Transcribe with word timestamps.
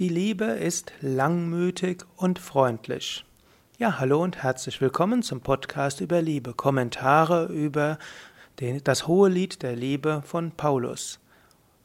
Die 0.00 0.08
Liebe 0.08 0.46
ist 0.46 0.90
langmütig 1.02 2.04
und 2.16 2.40
freundlich. 2.40 3.24
Ja, 3.78 4.00
hallo 4.00 4.24
und 4.24 4.42
herzlich 4.42 4.80
willkommen 4.80 5.22
zum 5.22 5.40
Podcast 5.40 6.00
über 6.00 6.20
Liebe. 6.20 6.52
Kommentare 6.52 7.44
über 7.44 8.00
den, 8.58 8.82
das 8.82 9.06
hohe 9.06 9.28
Lied 9.28 9.62
der 9.62 9.76
Liebe 9.76 10.24
von 10.26 10.50
Paulus. 10.50 11.20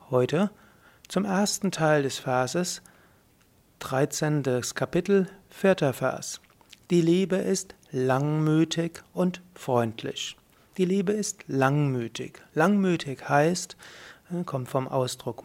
Heute 0.09 0.49
zum 1.07 1.23
ersten 1.23 1.69
Teil 1.69 2.01
des 2.01 2.17
Verses, 2.17 2.81
13. 3.77 4.41
Kapitel, 4.73 5.29
4. 5.51 5.93
Vers. 5.93 6.41
Die 6.89 7.01
Liebe 7.01 7.35
ist 7.35 7.75
langmütig 7.91 9.03
und 9.13 9.43
freundlich. 9.53 10.35
Die 10.77 10.85
Liebe 10.85 11.11
ist 11.11 11.43
langmütig. 11.45 12.41
Langmütig 12.55 13.29
heißt, 13.29 13.77
äh, 14.31 14.43
kommt 14.45 14.67
vom 14.67 14.87
Ausdruck 14.87 15.43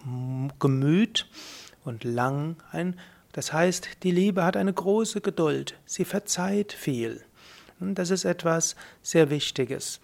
Gemüt 0.59 1.27
und 1.85 2.05
lang 2.05 2.57
ein. 2.73 2.99
Das 3.33 3.53
heißt, 3.53 3.89
die 4.03 4.11
Liebe 4.11 4.45
hat 4.45 4.57
eine 4.57 4.73
große 4.73 5.21
Geduld, 5.21 5.79
sie 5.87 6.05
verzeiht 6.05 6.73
viel. 6.73 7.23
Und 7.81 7.97
das 7.97 8.11
ist 8.11 8.25
etwas 8.25 8.77
sehr 9.03 9.31
Wichtiges. 9.31 10.01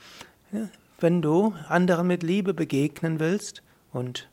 Wenn 0.98 1.22
du 1.22 1.54
anderen 1.68 2.08
mit 2.08 2.22
Liebe 2.22 2.54
begegnen 2.54 3.20
willst, 3.20 3.62
und 3.92 4.28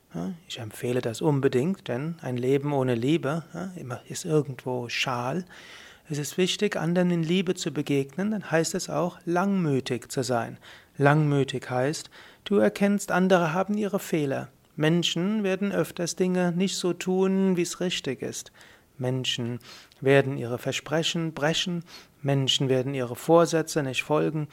ich 0.46 0.58
empfehle 0.58 1.00
das 1.00 1.20
unbedingt, 1.20 1.88
denn 1.88 2.16
ein 2.22 2.36
Leben 2.36 2.72
ohne 2.72 2.94
Liebe 2.94 3.44
ist 4.08 4.24
irgendwo 4.24 4.88
schal. 4.88 5.44
Es 6.10 6.18
ist 6.18 6.38
wichtig, 6.38 6.76
anderen 6.76 7.10
in 7.10 7.22
Liebe 7.22 7.54
zu 7.54 7.70
begegnen, 7.72 8.30
dann 8.30 8.50
heißt 8.50 8.74
es 8.74 8.88
auch, 8.88 9.18
langmütig 9.24 10.10
zu 10.10 10.22
sein. 10.22 10.58
Langmütig 10.96 11.68
heißt, 11.70 12.10
du 12.44 12.56
erkennst, 12.56 13.12
andere 13.12 13.52
haben 13.52 13.76
ihre 13.76 13.98
Fehler. 13.98 14.48
Menschen 14.78 15.42
werden 15.42 15.72
öfters 15.72 16.14
Dinge 16.14 16.52
nicht 16.52 16.76
so 16.76 16.92
tun, 16.92 17.56
wie 17.56 17.62
es 17.62 17.80
richtig 17.80 18.22
ist. 18.22 18.52
Menschen 18.96 19.58
werden 20.00 20.38
ihre 20.38 20.58
Versprechen 20.58 21.34
brechen, 21.34 21.82
Menschen 22.22 22.68
werden 22.68 22.94
ihre 22.94 23.16
Vorsätze 23.16 23.82
nicht 23.82 24.04
folgen, 24.04 24.46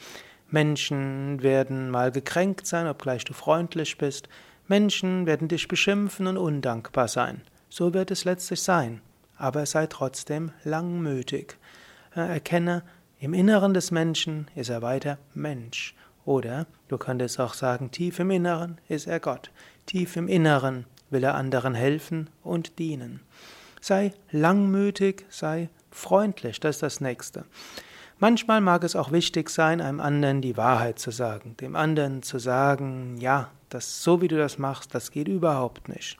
Menschen 0.50 1.44
werden 1.44 1.90
mal 1.90 2.10
gekränkt 2.10 2.66
sein, 2.66 2.88
obgleich 2.88 3.24
du 3.24 3.34
freundlich 3.34 3.98
bist, 3.98 4.28
Menschen 4.66 5.26
werden 5.26 5.46
dich 5.46 5.68
beschimpfen 5.68 6.26
und 6.26 6.38
undankbar 6.38 7.06
sein. 7.06 7.42
So 7.68 7.94
wird 7.94 8.10
es 8.10 8.24
letztlich 8.24 8.62
sein, 8.62 9.02
aber 9.36 9.64
sei 9.64 9.86
trotzdem 9.86 10.50
langmütig. 10.64 11.56
Erkenne, 12.14 12.82
im 13.20 13.32
Inneren 13.32 13.74
des 13.74 13.92
Menschen 13.92 14.48
ist 14.56 14.70
er 14.70 14.82
weiter 14.82 15.18
Mensch. 15.34 15.94
Oder 16.26 16.66
du 16.88 16.98
könntest 16.98 17.40
auch 17.40 17.54
sagen, 17.54 17.90
tief 17.92 18.18
im 18.18 18.30
Inneren 18.30 18.78
ist 18.88 19.06
er 19.06 19.20
Gott. 19.20 19.50
Tief 19.86 20.16
im 20.16 20.28
Inneren 20.28 20.84
will 21.08 21.24
er 21.24 21.36
anderen 21.36 21.74
helfen 21.74 22.28
und 22.42 22.78
dienen. 22.78 23.20
Sei 23.80 24.12
langmütig, 24.32 25.24
sei 25.30 25.70
freundlich, 25.90 26.58
das 26.58 26.76
ist 26.76 26.82
das 26.82 27.00
Nächste. 27.00 27.44
Manchmal 28.18 28.60
mag 28.60 28.82
es 28.82 28.96
auch 28.96 29.12
wichtig 29.12 29.50
sein, 29.50 29.80
einem 29.80 30.00
anderen 30.00 30.40
die 30.40 30.56
Wahrheit 30.56 30.98
zu 30.98 31.12
sagen, 31.12 31.56
dem 31.58 31.76
anderen 31.76 32.22
zu 32.22 32.38
sagen, 32.38 33.18
ja, 33.18 33.50
das 33.68 34.02
so 34.02 34.20
wie 34.20 34.28
du 34.28 34.36
das 34.36 34.58
machst, 34.58 34.94
das 34.94 35.12
geht 35.12 35.28
überhaupt 35.28 35.88
nicht. 35.88 36.18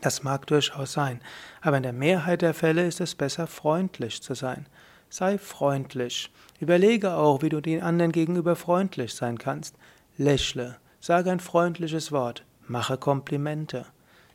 Das 0.00 0.24
mag 0.24 0.46
durchaus 0.48 0.92
sein, 0.92 1.20
aber 1.60 1.76
in 1.76 1.82
der 1.84 1.92
Mehrheit 1.92 2.42
der 2.42 2.54
Fälle 2.54 2.84
ist 2.84 3.00
es 3.00 3.14
besser, 3.14 3.46
freundlich 3.46 4.22
zu 4.22 4.34
sein. 4.34 4.66
Sei 5.16 5.38
freundlich. 5.38 6.32
Überlege 6.58 7.14
auch, 7.14 7.40
wie 7.40 7.48
du 7.48 7.60
den 7.60 7.82
anderen 7.82 8.10
gegenüber 8.10 8.56
freundlich 8.56 9.14
sein 9.14 9.38
kannst. 9.38 9.76
Lächle, 10.18 10.78
sage 10.98 11.30
ein 11.30 11.38
freundliches 11.38 12.10
Wort, 12.10 12.44
mache 12.66 12.98
Komplimente. 12.98 13.86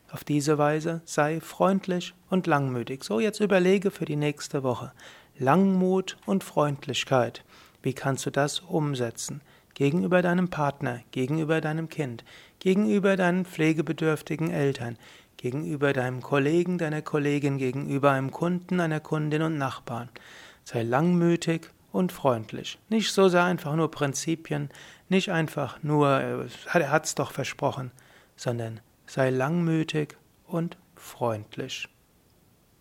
Auf 0.09 0.23
diese 0.23 0.57
Weise 0.57 1.01
sei 1.03 1.41
freundlich 1.41 2.13
und 2.29 2.47
langmütig. 2.47 3.03
So, 3.03 3.19
jetzt 3.19 3.41
überlege 3.41 3.91
für 3.91 4.05
die 4.05 4.15
nächste 4.15 4.63
Woche. 4.63 4.93
Langmut 5.37 6.15
und 6.25 6.45
Freundlichkeit. 6.45 7.43
Wie 7.81 7.93
kannst 7.93 8.25
du 8.25 8.29
das 8.29 8.61
umsetzen? 8.61 9.41
Gegenüber 9.73 10.21
deinem 10.21 10.47
Partner, 10.47 11.01
gegenüber 11.11 11.59
deinem 11.59 11.89
Kind, 11.89 12.23
gegenüber 12.59 13.17
deinen 13.17 13.43
pflegebedürftigen 13.43 14.49
Eltern, 14.49 14.97
gegenüber 15.35 15.91
deinem 15.91 16.21
Kollegen, 16.21 16.77
deiner 16.77 17.01
Kollegin, 17.01 17.57
gegenüber 17.57 18.11
einem 18.11 18.31
Kunden, 18.31 18.79
einer 18.79 19.01
Kundin 19.01 19.41
und 19.41 19.57
Nachbarn. 19.57 20.07
Sei 20.71 20.83
langmütig 20.83 21.71
und 21.91 22.11
freundlich. 22.11 22.77
Nicht 22.89 23.11
so 23.11 23.27
sehr 23.27 23.43
einfach 23.43 23.75
nur 23.75 23.89
Prinzipien, 23.89 24.69
nicht 25.07 25.31
einfach 25.31 25.81
nur, 25.81 26.21
äh, 26.21 26.77
er 26.77 26.91
hat's 26.91 27.15
doch 27.15 27.31
versprochen, 27.31 27.89
sondern 28.35 28.79
sei 29.07 29.31
langmütig 29.31 30.15
und 30.45 30.77
freundlich. 30.95 31.89